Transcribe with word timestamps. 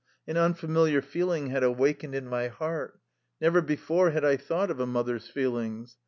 An 0.25 0.35
unfamiliar 0.35 0.99
feel 1.03 1.29
ing 1.31 1.51
had 1.51 1.61
awakened 1.63 2.15
in 2.15 2.25
my 2.25 2.47
heart. 2.47 2.99
Never 3.39 3.61
before 3.61 4.09
had 4.09 4.25
I 4.25 4.35
thought 4.35 4.71
of 4.71 4.79
a 4.79 4.87
mother's 4.87 5.27
feelings. 5.27 5.97